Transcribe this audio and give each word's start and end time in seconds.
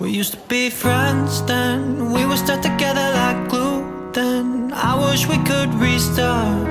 We 0.00 0.12
used 0.12 0.32
to 0.32 0.38
be 0.48 0.70
friends 0.70 1.42
then. 1.42 2.10
We 2.14 2.24
were 2.24 2.38
stuck 2.38 2.62
together 2.62 3.06
like 3.20 3.50
glue 3.50 4.10
then. 4.14 4.72
I 4.72 4.96
wish 4.96 5.26
we 5.26 5.36
could 5.44 5.74
restart. 5.74 6.68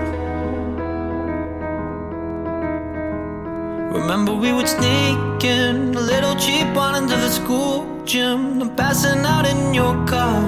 Remember, 3.94 4.34
we 4.34 4.52
would 4.52 4.68
sneak 4.68 5.44
in 5.44 5.94
a 5.94 6.02
little 6.02 6.36
cheap 6.38 6.74
wine 6.74 7.04
into 7.04 7.16
the 7.18 7.30
school 7.30 8.04
gym 8.04 8.64
and 8.64 8.76
passing 8.76 9.24
out 9.24 9.46
in 9.46 9.76
your 9.76 9.94
car. 10.08 10.42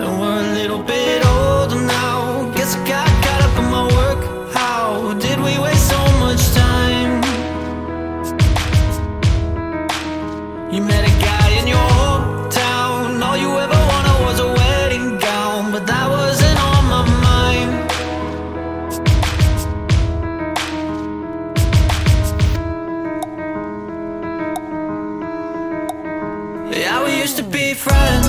And 0.00 0.20
we're 0.20 0.40
a 0.40 0.52
little 0.58 0.82
bit 0.82 1.15
used 27.26 27.38
to 27.38 27.42
be 27.42 27.74
friends. 27.74 28.28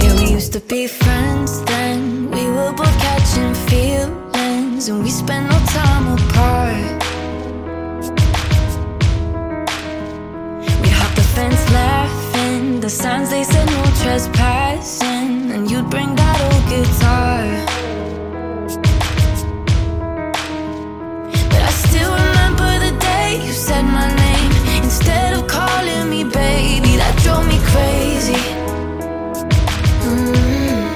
Yeah, 0.00 0.14
we 0.18 0.32
used 0.32 0.54
to 0.54 0.60
be 0.60 0.86
friends 0.86 1.62
then. 1.64 2.30
We 2.30 2.46
were 2.46 2.72
both 2.72 2.98
catching 3.00 3.54
feelings, 3.68 4.88
and 4.88 5.02
we 5.02 5.10
spent 5.10 5.50
no 5.50 5.58
time 5.66 6.14
apart. 6.14 6.43
Signs 13.04 13.28
they 13.28 13.44
said 13.44 13.66
no 13.66 13.82
trespassing, 14.00 15.50
and 15.54 15.70
you'd 15.70 15.90
bring 15.90 16.10
that 16.16 16.36
old 16.46 16.64
guitar. 16.72 17.42
But 21.50 21.62
I 21.68 21.72
still 21.84 22.12
remember 22.24 22.70
the 22.86 22.94
day 23.10 23.44
you 23.44 23.52
said 23.52 23.82
my 23.82 24.08
name 24.24 24.52
instead 24.82 25.36
of 25.36 25.46
calling 25.46 26.08
me 26.08 26.24
baby. 26.24 26.92
That 27.02 27.14
drove 27.22 27.46
me 27.52 27.58
crazy. 27.72 28.42
Mm. 30.08 30.86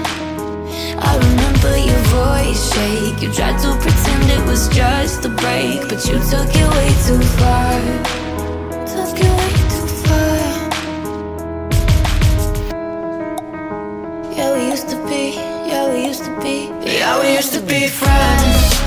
I 1.09 1.13
remember 1.29 1.73
your 1.91 2.03
voice 2.17 2.61
shake. 2.73 3.21
You 3.23 3.31
tried 3.39 3.59
to 3.65 3.71
pretend 3.85 4.25
it 4.37 4.43
was 4.51 4.63
just 4.71 5.27
a 5.27 5.29
break, 5.43 5.81
but 5.91 6.01
you 6.09 6.17
took 6.33 6.51
it 6.63 6.69
way 6.77 6.91
too 7.07 7.23
far. 7.37 8.18
Used 17.39 17.53
to 17.53 17.61
be 17.61 17.87
friends. 17.87 18.81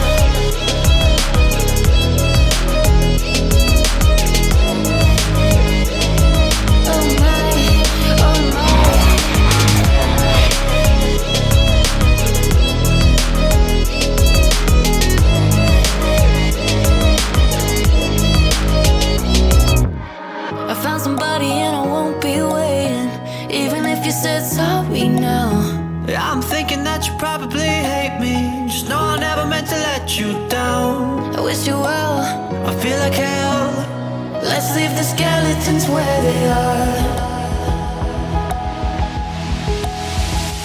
I 20.68 20.74
found 20.84 21.02
somebody 21.02 21.46
and 21.46 21.74
I 21.74 21.86
won't 21.86 22.22
be 22.22 22.42
waiting. 22.42 23.10
Even 23.50 23.86
if 23.86 24.06
you 24.06 24.12
said 24.12 24.44
sorry 24.44 25.08
now. 25.08 25.81
I'm 26.10 26.42
thinking 26.42 26.84
that 26.84 27.08
you 27.08 27.14
probably 27.18 27.68
hate 27.68 28.20
me. 28.20 28.68
Just 28.68 28.90
know 28.90 28.98
I 28.98 29.20
never 29.20 29.46
meant 29.46 29.68
to 29.68 29.76
let 29.76 30.20
you 30.20 30.48
down. 30.50 31.36
I 31.36 31.42
wish 31.42 31.68
you 31.68 31.74
well. 31.74 32.20
I 32.68 32.74
feel 32.82 32.98
like 32.98 33.14
hell. 33.14 34.42
Let's 34.44 34.76
leave 34.76 34.92
the 34.92 35.04
skeletons 35.04 35.88
where 35.88 36.22
they 36.22 36.50
are. 36.50 37.22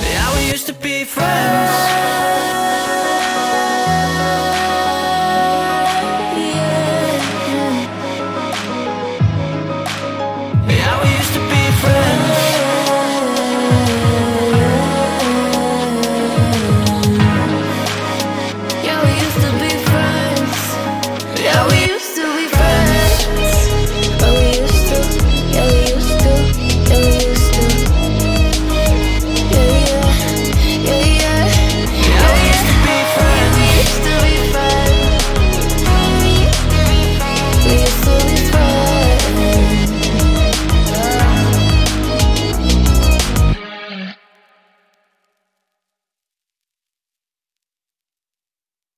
Yeah, 0.03 0.37
we 0.37 0.51
used 0.51 0.67
to 0.67 0.73
be 0.73 1.05
friends. 1.05 2.46